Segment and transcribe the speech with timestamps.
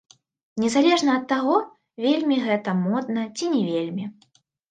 [0.61, 1.57] Незалежна ад таго,
[2.07, 4.05] вельмі гэта модна ці не вельмі.